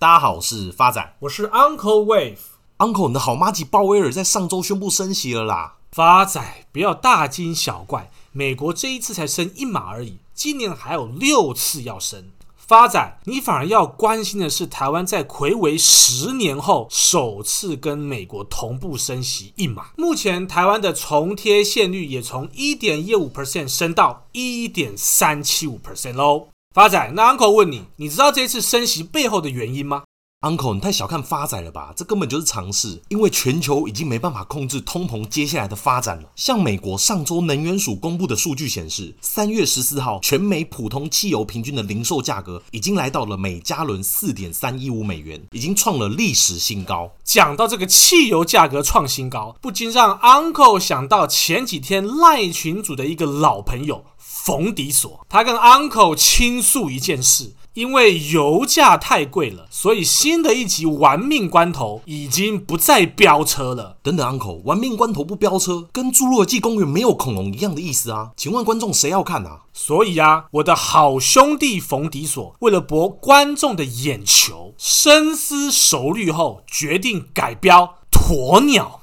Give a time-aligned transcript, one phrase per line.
[0.00, 2.38] 大家好，我是发仔，我是 Uncle Wave。
[2.78, 5.74] Uncle，你的好妈吉鲍威尔在上周宣布升息了啦。
[5.92, 6.42] 发仔，
[6.72, 12.30] 不要大惊小怪，美国这一次才升一码而已，今年还有六次要升。
[12.56, 19.90] 发仔，你反而要关心的是台湾在魁违十年后首次跟美国同步升息一码。
[19.98, 26.46] 目前台湾的重贴现率也从一点一五 percent 升到一点三七五 percent 喽。
[26.72, 30.04] 发仔，那 Uncle 问你，你知道这次升息背后的原因吗
[30.42, 31.92] ？Uncle，你太小看发仔了吧？
[31.96, 36.28] 这根本就是常识，因为全球已经没办法控制通膨接下来的发展了。
[36.36, 47.10] 像美国上周能源署公布的数据显示，三月十四号全美普通汽油平均的零售价格已经来到了每加仑四点三一五美元，已经创了历史新高。
[47.24, 54.04] 讲到这个汽油价格创新高，不禁让 Uncle 想到前几天赖群组的一个老朋友
[54.50, 57.52] 冯迪索，他跟 Uncle 倾诉一件事。
[57.74, 63.96] 因为油价太贵了，所以新的一集《玩命关头》已经不再飙车了。
[64.02, 68.32] 等等，Uncle，《玩命关头》不飙车，跟《侏罗纪公园》没有恐龙一样的意思啊？
[68.36, 69.60] 请问观众谁要看啊？
[69.72, 79.00] 所以啊，我的好兄弟冯迪索为了博观众的眼球，深思熟虑后决定改标鸵鸟。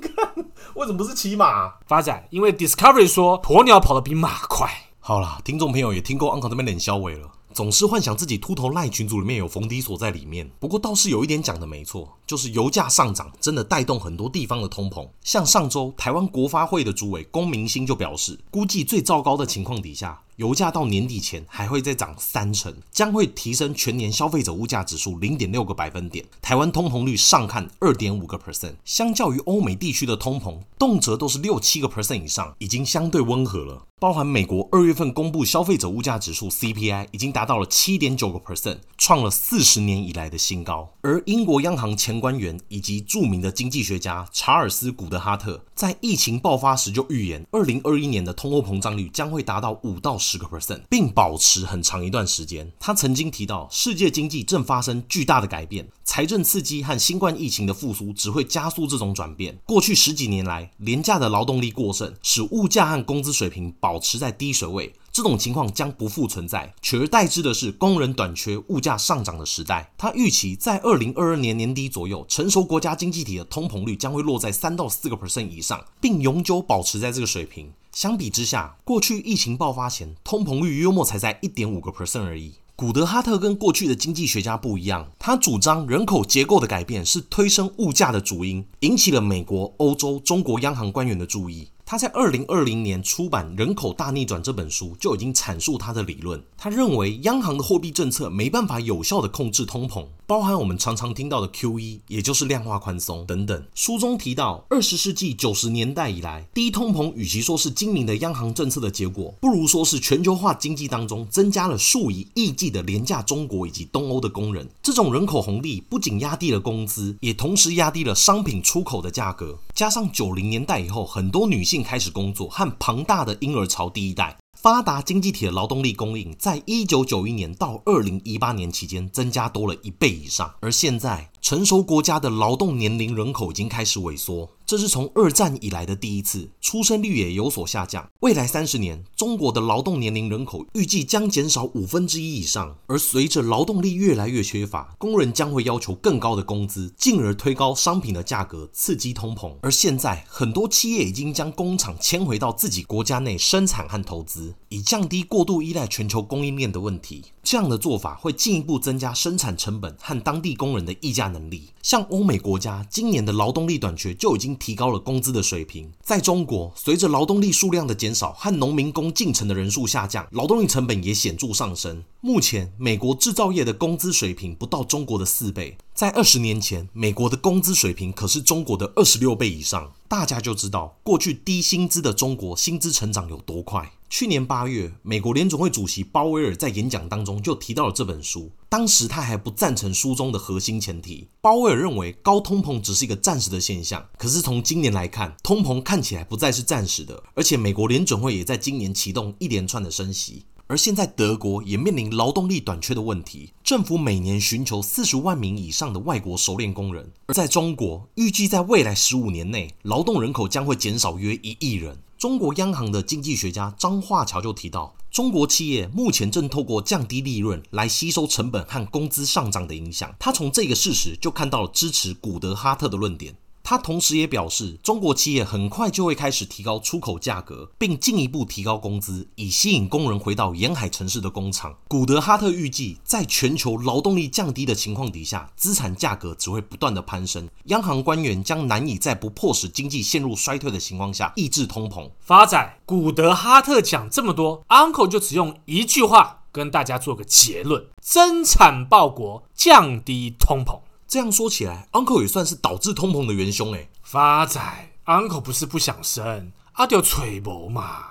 [0.00, 0.44] 看，
[0.78, 1.74] 为什么不是骑马？
[1.88, 4.70] 发展，因为 Discovery 说鸵鸟跑得比马快。
[5.00, 10.48] 好啦，听众朋友也听过 Uncle 这边冷笑话了，总是幻想自己秃头赖群组里面有逢低锁在里面。
[10.60, 15.08] 不过倒是有一点讲的没错，就是油价上涨真的带动很多地方的通膨。
[15.24, 26.24] 像上周台湾国发会的主委龚明鑫就表示，估计最糟糕的情况底下，油价到年底前还会再涨三成，将会提升全年消费者物价指数零点六个百分点。
[26.40, 33.86] 台湾通膨率上看二点五个 percent，相较于欧美地区的通膨，动辄都是六七个 percent 以上，已经相对温和了。
[34.00, 40.88] 包含美国二月份公布消费者物价指数 CPI 已经达到了七点九个 percent，创了四十年以来的新高。
[41.00, 52.70] 而英国央行前官员以及著名的经济学家查尔斯·古德哈特在疫情爆发时就预言，二零二一年的通货膨胀率将会达到五到十十个 percent，并保持很长一段时间。
[52.78, 59.58] 他曾经提到，世界经济正发生巨大的改变，财政刺激和新冠疫情的复苏只会加速这种转变。
[59.64, 63.74] 过去十几年来，廉价的劳动力过剩，使物价和工资水平。
[63.80, 69.92] 保持在低水位，这种情况将不复存在，取而代之的是工人短缺、物价上涨的时代。
[69.98, 77.72] 他预期在二零二二年年底左右，成熟国家经济体的通膨率将会落在三到四个 percent 以上，并永久保持在这个水平。
[77.90, 82.52] 相比之下，过去疫情爆发前，通膨率约莫才在一点五个 percent 而已。
[82.76, 91.66] 古德哈特跟过去的经济学家不一样，他主张人口结构的改变是推升物价的主因，引起了美国、欧洲、中国央行官员的注意。
[91.90, 96.38] 他在二零二零年出版《人口大逆转》这本书，就已经阐述他的理论。
[96.58, 103.64] 他认为央行的货币政策没办法有效地控制通膨，包含我们常常听到的 QE，也就是量化宽松等等。
[103.74, 114.68] 书中提到，二十世纪九十年代以来，低通膨与其说是精明的央行政策的结果，不如说是全球化经济当中增加了数以亿计的廉价中国以及东欧的工人。
[114.82, 119.58] 这种人口红利不仅压低了工资，也同时压低了商品出口的价格。
[119.74, 121.77] 加上九零年代以后，很多女性。
[121.82, 134.48] 开始工作和庞大的婴儿潮第一代，发达经济体的劳动力供应，在一九九一年到二零一八年期间增加多了一倍以上，而现在成熟国家的劳动年龄人口已经开始萎缩。
[134.68, 138.06] 这是从二战以来的第一次，出生率也有所下降。
[138.20, 142.76] 未来三十年，中国的劳动年龄人口预计将减少五分之一以上。
[142.86, 149.54] 而随着劳动力越来越缺乏，工人将会要求更高的工资，进而推高商品的价格，刺激通膨。
[149.62, 157.24] 而现在，很多企业已经将工厂迁回到自己国家内生产和投资，以降低过度依赖全球供应链的问题。
[157.42, 161.70] 这样的做法会进一步增加生产成本和当地工人的议价能力。
[161.80, 165.90] 像欧美国家今年的劳动力短缺就已经提高了工资的水平。
[166.02, 172.04] 在中国，随着劳动力数量的减少和农民工进城的人数下降，劳动力成本也显著上升。
[172.20, 175.78] 目前，美国制造业的工资水平不到中国的四倍。
[175.98, 179.92] 在二十年前，美国的工资水平可是中国的二十六倍以上。
[180.06, 183.90] 大家就知道，过去低薪资的中国薪资成长有多快。
[184.08, 188.48] 去年八月，美国联准会主席鲍威尔在演讲当中就提到了这本书。
[188.68, 191.26] 当时他还不赞成书中的核心前提。
[191.40, 194.06] 鲍威尔认为高通膨只是一个暂时的现象。
[194.16, 200.44] 可是从今年来看，通膨看起来不再是暂时的，而且美国联准会也在今年启动一连串的升息。
[200.68, 207.10] 而现在德国也面临劳动力短缺的问题，政府每年寻求四十万名以上的外国熟练工人。
[207.26, 211.98] 而在中国，预计在未来十五年内，劳动人口将会减少约一亿人。
[212.18, 220.14] 中国央行的经济学家张化桥就提到，中国企业目前正透过降低利润来吸收成本和工资上涨的影响。
[220.18, 223.34] 他从这个事实就看到了支持古德哈特的论点。
[223.68, 231.76] 他同时也表示，中国企业很快就会开始提高出口价格，并进一步提高工资，以吸引工人回到沿海城市的工厂。
[231.86, 237.46] 古德哈特预计，在全球劳动力降低的情况底下，资产价格只会不断的攀升。
[237.64, 242.10] 央行官员将难以在不迫使经济陷入衰退的情况下抑制通膨。
[242.20, 250.80] 发仔，古德哈特讲这么多，Uncle 就只用一句话跟大家做个结论：增产报国，降低通膨。
[251.08, 253.88] 这样说起来，Uncle 也算是导致通膨的元凶诶。
[254.02, 254.60] 发仔
[255.06, 258.04] ，Uncle 不是不想生，阿丢吹毛嘛。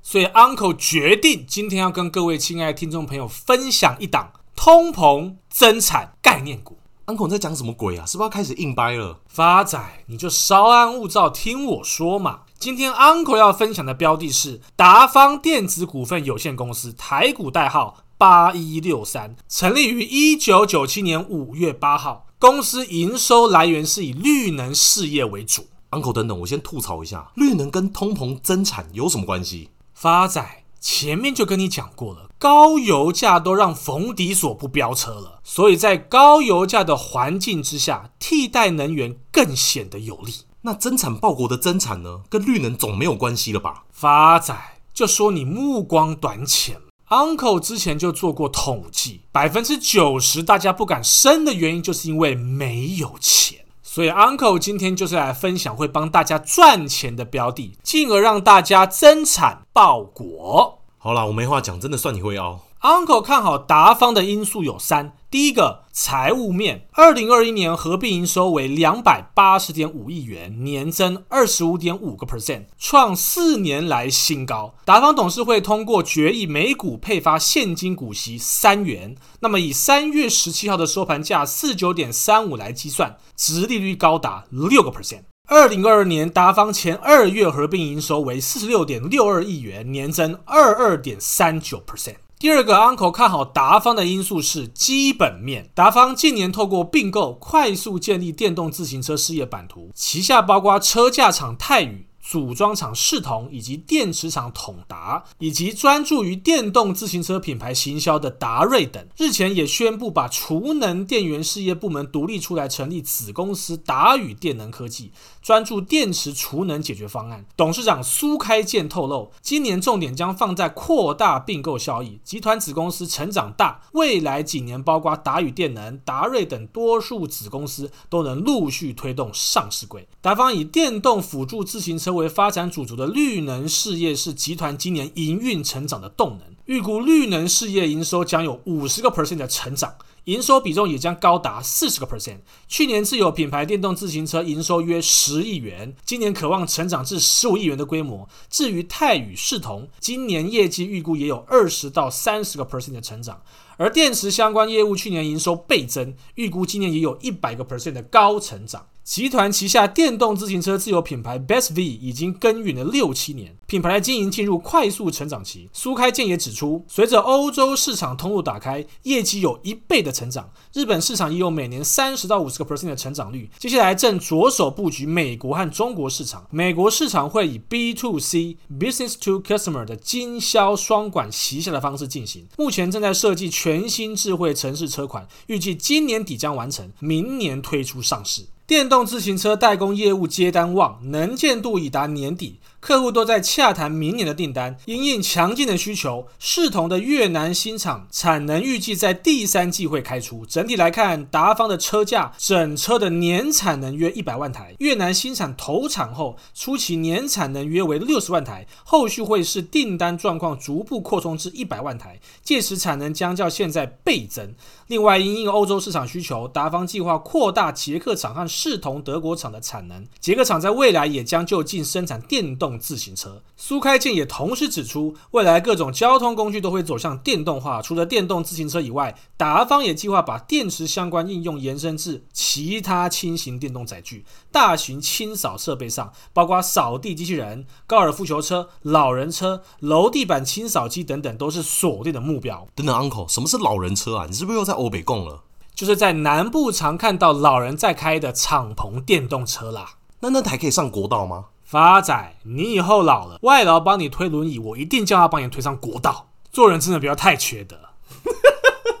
[0.00, 6.78] 所以 Uncle 决定今天要跟各位亲爱的听众朋友分享一档通膨增产概念股。
[7.06, 8.06] Uncle 在讲什么鬼啊？
[8.06, 9.18] 是不是要开始硬掰了？
[9.26, 12.42] 发仔，你就稍安勿躁，听我说嘛。
[12.60, 22.25] 今天 Uncle 要分享的标的是达方电子股份有限公司，台股代号八一六三，成立于一九九七年五月八号。
[22.38, 25.66] 公司营收来源是以绿能事业为主。
[25.90, 29.70] Uncle，等等，我先吐槽一下，绿能跟通膨增产有什么关系？
[29.94, 30.44] 发仔，
[30.78, 40.34] 前面就跟你讲过了，高油价都让冯迪索不飙车了，所以在高油价的环境之下，替代能源更显得有利。
[40.62, 42.20] 那增产报国的增产呢？
[42.28, 43.84] 跟绿能总没有关系了吧？
[43.90, 44.54] 发仔，
[44.92, 46.76] 就说你目光短浅。
[47.08, 53.60] Uncle 之前就做过统计，百分之九十大家不敢生的原因，就是因为没有钱。
[53.80, 60.80] 所以 Uncle 今天就是来分享会帮大家赚钱的标的，进而让大家增产报国。
[60.98, 62.58] 好啦，我没话讲，真的算你会哦。
[62.86, 65.16] Uncle 看好达方的因素有三。
[65.28, 74.76] 第一个财务面，二零二一年合并营收为两百八十点五亿元，年增二十五点五个 percent，创四年来新高。
[74.84, 79.16] 达方董事会通过决议，每股配发现金股息三元。
[79.40, 85.22] 那么以三月十七号的收盘价四九点三五来计算，殖利率高达六个 percent。
[85.48, 92.14] 二零二二年达方前二月合并营收为四十六点六二亿元，年增二二点三九 percent。
[92.38, 95.70] 第二个 Uncle 看好达方的因素是基本面。
[95.74, 102.05] 达方近年透过并购，快速建立电动自行车事业版图，旗下包括车架厂泰宇。
[102.28, 117.46] 组装厂视同以及电池厂统达，以及专注于电动自行车品牌行销的达瑞等，日前也宣布把储能电源事业部门独立出来，成立子公司达宇电能科技，专注电池储能解决方案。
[117.56, 130.08] 董事长苏开健透露，今年重点将放在扩大并购效益，集团子公司成长大，未来几年包括达宇电能、达瑞等多数子公司都能陆续推动上市柜。
[130.20, 132.15] 达方以电动辅助自行车。
[132.16, 139.94] 为发展主轴的绿能事业是集团今年营运成长的动能，预估绿能事业营收将有五十个 percent 的成长，
[140.26, 142.38] 营收比重也将高达四十个 percent。
[142.66, 148.28] 去年自有品牌电动自行车营收约十亿元，今年可望成长至十五亿元的规模。
[148.50, 153.40] 至于泰宇视同，今年业绩预估也有二十到三十个 percent 的成长，
[153.76, 158.88] 而电池相关业务去年营收倍增，预估今年也有一百个 percent 的高成长。
[159.04, 165.70] 集团旗下电动自行车自有品牌 Best V 已经耕耘了六七年，品牌的经营进入快速成长期。
[165.72, 173.50] 苏开健也指出，随着欧洲市场通路打开，业绩有一倍的成长，日本市场已有每年三十到五十个 percent 的成长率。
[173.58, 182.46] 接下来正着手布局美国和中国市场，美国市场会以 B to C Business to Customer 的经销双管齐下的方式进行。
[182.56, 188.46] 目前正在设计全新智慧城市车款，预计今年底将完成，明年推出上市。
[188.66, 192.58] 电动自行车代工业务接单旺，能见度已达年底。
[192.86, 200.46] 客户都在洽谈明年的订单，因应强劲的需求，视同的越南新厂产能预计在第三季会开出。
[200.46, 204.72] 整体来看，达方的车架整车的年产能约一百万台。
[204.78, 214.54] 越南新厂投产后，初期年产能约为六十万台，后续会视订单状况逐步扩充至一百万台，届时产能将较现在倍增。
[214.86, 220.06] 另外，因应欧洲市场需求，达方计划扩大捷克厂和视同德国厂的产能。
[220.20, 222.75] 捷克厂在未来也将就近生产电动。
[222.78, 227.80] 自行车，苏开健也同时指出，未来各种交通工具都会走向电动化。
[227.80, 242.66] 除了电动自行车以外，达方也计划把电池相关应用延伸至其他轻型电动载具、大型清扫设备上，包括扫地机器人、高尔夫球车、老人车、楼地板清扫机等等，都是锁定的目标。
[242.74, 244.26] 等等，Uncle，什么是老人车啊？
[244.28, 245.42] 你是不是又在欧北共了？
[245.74, 249.96] 就是在南部常看到老人在开的敞篷电动车啦。
[250.20, 251.44] 那那台可以上国道吗？
[251.66, 256.28] 发仔，你以后老了，外劳帮你推轮椅，我一定叫他帮你推上国道。
[256.52, 257.76] 做人真的不要太缺德。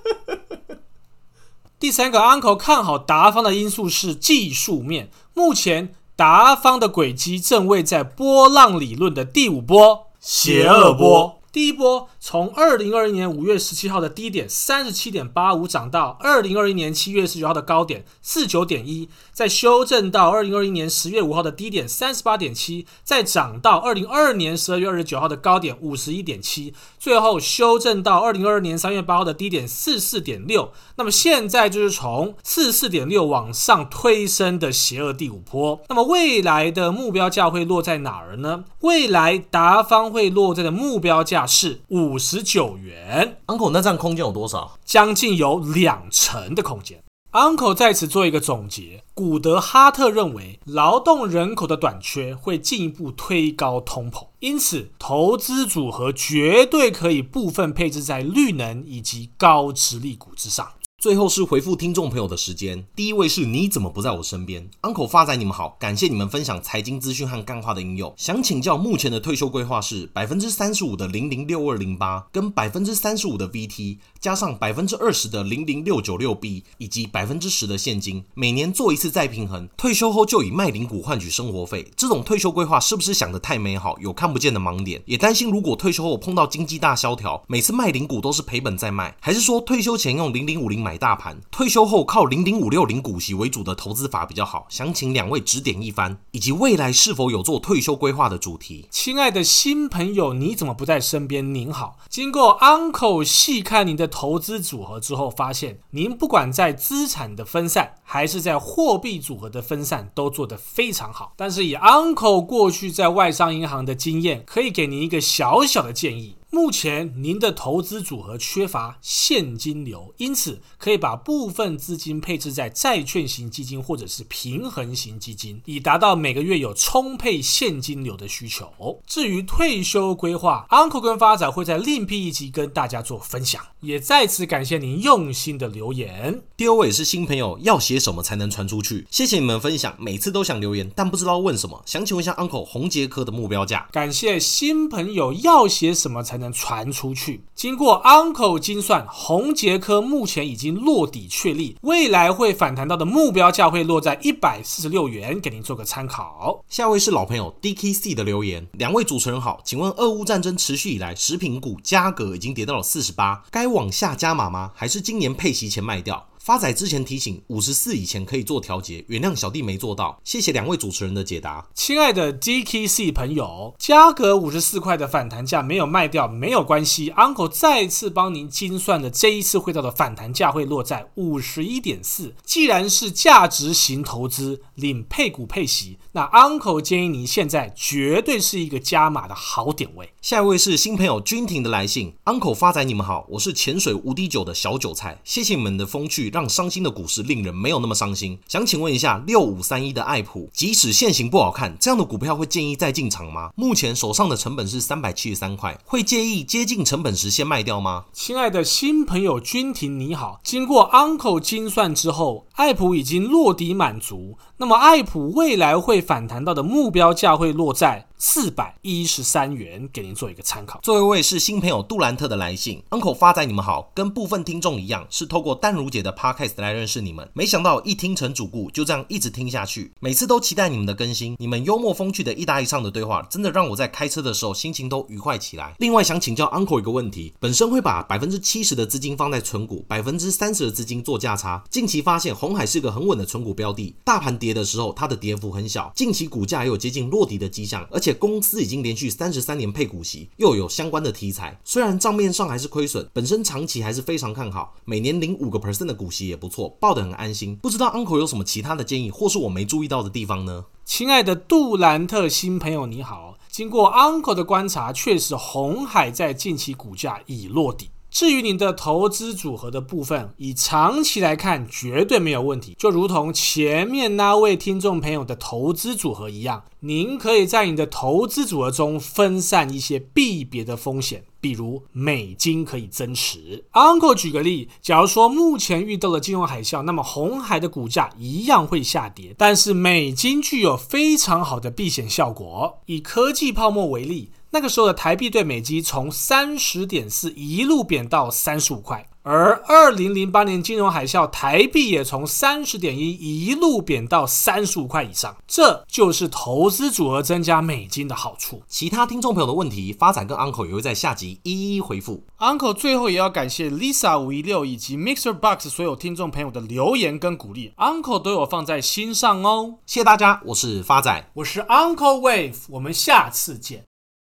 [1.78, 5.10] 第三个，Uncle 看好达方的因素是技术面。
[5.32, 11.40] 目前达方的轨迹正位在波浪理论的第五波，邪恶波。
[11.52, 30.72] 第一波从二零二一年五月十七号的低点三十七点八五涨到二零二一年七月十九号的高点四九点一，再修正到二零二一年十月五号的低点三十八点七，再涨到二零二二年十二月二十九号的高点五十一点七，最后修正到二零二二年三月八号的低点四四点六。
[30.96, 35.80] 那么现在就是从四四点六往上推升的邪恶第五波。
[35.88, 38.64] 那么未来的目标价会落在哪儿呢？
[38.80, 41.46] 未来达方会落在的目标价。
[41.46, 44.78] 是五十九元，Uncle，那这样空间有多少？
[44.84, 47.02] 将近有两成的空间。
[47.32, 60.66] Uncle 在此做一个总结：古德哈特认为，劳动人口的短缺会进一步推高通膨，因此投资组合绝对可以部分配置在绿能以及高值利股之上。
[60.98, 62.82] 最后是回复听众朋友的时间。
[62.96, 68.12] 第一位是你怎么不在我身边？Uncle 发仔，你们好，感谢你们分享财经资讯和干话的应用。
[68.16, 79.68] 想请教，目前的退休规划是百分之三十五的零零六二零八，跟百分之三十五的 VT，加上百分之二十的零零六九六 B，以及百分之十的现金，每年做一次再平衡。
[79.76, 85.02] 退休后就以卖零股换取生活费，这种退休规划是不是想得太美好，有看不见的盲点？
[85.04, 90.96] 也担心如果退休后碰到经济大萧条，每次卖零股都是赔本再卖，还是说退休前用零零五零买？
[90.96, 98.86] 大盘退休后靠零零五六零股息为主的投资法比较好，想请两位指点一番，以及未来是否有做退休规划的主题。
[98.90, 101.54] 亲爱的新朋友，你怎么不在身边？
[101.54, 111.32] 您好，经过 Uncle 细看您的投资组合之后，发现您不管在资产的分散，还是在货币组合的分散，都做得非常好。
[111.36, 116.36] 但是以 Uncle 过去在外商银行的经验，可以给您一个小小的建议。
[116.56, 129.02] 目前您的投资组合缺乏现金流，因此可以把部分资金配置在债券型基金或者是平衡型基金，以达到每个月有充沛现金流的需求。
[129.06, 133.62] 至于退休规划，Uncle 跟发展会在另辟一集跟大家做分享。
[133.82, 136.42] 也再次感谢您用心的留言。
[136.56, 139.06] 第二位是新朋友，要写什么才能传出去？
[139.10, 141.82] 谢谢你们分享，每次都想留言，但不知道问什么。
[141.84, 143.86] 想请问一下 Uncle 红杰科的目标价？
[143.92, 147.42] 感谢新朋友，要写什么才能传出去？
[147.54, 156.64] 经过 Uncle 精算，宏捷科目前已经落底确立，未来会反弹到的目标价会落在一百四十六元，给您做个参考。
[156.68, 164.72] 下位是老朋友 DKC 的留言，两位主持人好，请问俄乌战争持续以来，食品股价格已经跌到了四十八，该往下加码吗？
[164.74, 166.26] 还是今年配息前卖掉？
[166.46, 171.66] 发仔之前提醒五十四以前可以做调节，原谅小弟没做到，谢谢两位主持人的解答。
[171.74, 182.36] 亲爱的 DKC 朋友，价格五十四块的反弹价没有卖掉没有关系，Uncle 再次帮您精算的这一次会到的反弹价会落在五十一点四。
[182.44, 190.10] 既然是价值型投资，领配股配息，那 Uncle 建议您现在绝对是一个加码的好点位。
[190.22, 196.30] 下一位是新朋友君婷的来信，Uncle 发仔你们好，我是潜水无敌酒的小韭菜，谢谢你们的风趣。
[196.36, 198.38] 让伤心的股市令人没有那么伤心。
[198.46, 203.48] 想请问一下，六五三一的爱普，即使现行不好看，这样的股票会建议再进场吗？
[203.56, 208.04] 目前手上的成本是三百七十三块，会介意接近成本时先卖掉吗？
[208.12, 214.36] 亲爱的新朋友君婷你好，经过 Uncle 精算之后，爱普已经落底满足。
[214.58, 220.80] 那么爱普未来会反弹到的目标价会落在四百一十三元，给您做一个参考。
[220.82, 231.36] 最后一位是新朋友杜兰特的来信，Uncle 发仔你们好，跟部分听众一样，是透过淡如姐的 Podcast 来认识你们，没想到一听成主顾，就这样一直听下去，每次都期待你们的更新。
[231.38, 235.74] 你们幽默风趣的一搭一唱的对话，真的让我在开车的时候心情都愉快起来。
[235.78, 241.62] 另外想请教 Uncle 一个问题，本身会把百分之七十的资金放在存股，百分之三十的资金做价差。
[241.70, 251.58] 近期发现红海是个很稳的存股标的，大盘跌的时候，它的跌幅很小，近期股价也有接近落底的迹象，而且且公司已经连续三十三年配股息，又有相关的题材。
[251.64, 257.56] 虽然账面上还是亏损，本身长期还是非常看好，每年领五个 percent 的股息也不错，抱得很安心。
[257.56, 260.66] 不知道 Uncle 有什么其他的建议，或是我没注意到的地方呢？
[260.84, 267.90] 亲爱的杜兰特新朋友你好，经过 Uncle 的观察，确实红海在近期股价已落底。
[268.16, 281.24] 至于您的投资组合的部分，以长期来看绝对没有问题，就如同前面那位听众朋友的投资组合一样，您可以在你的投资组合中分散一些避别的风险。
[281.38, 283.66] 比如美金可以增持。
[283.72, 292.80] Uncle 举个例，假如说目前遇到了金融海啸，那么红海的股价一样会下跌，但是美金具有非常好的避险效果。
[292.86, 299.08] 以科技泡沫为例，那个时候的台币对美金从三十点四一路贬到三十五块。
[299.28, 308.62] 而二零零八年金融海啸，台币也从三十点一一路贬到三十五块以上，这就是投资组合增加美金的好处。
[308.68, 312.24] 其他听众朋友的问题，发展跟 Uncle 也会在下集一一回复。
[312.38, 319.78] Uncle 最后也要感谢 Lisa 五一六以及 Mixer Box 所有听众朋友的留言跟鼓励，Uncle 都有放在心上哦。
[319.86, 323.82] 谢谢大家，我是发仔，我是 Uncle Wave，我们下次见。